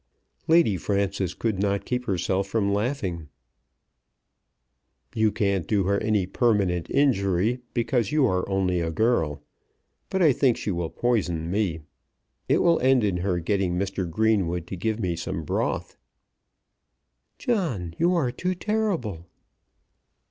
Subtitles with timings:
[0.47, 3.29] Lady Frances could not keep herself from laughing.
[5.13, 9.43] "You can't do her any permanent injury, because you are only a girl;
[10.09, 11.81] but I think she will poison me.
[12.49, 14.09] It will end in her getting Mr.
[14.09, 15.97] Greenwood to give me some broth."
[17.37, 19.27] "John, you are too terrible."